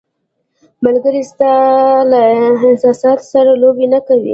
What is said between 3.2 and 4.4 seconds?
سره لوبې نه کوي.